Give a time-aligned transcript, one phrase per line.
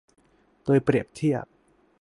[0.65, 1.45] โดยเปรียบเทียบ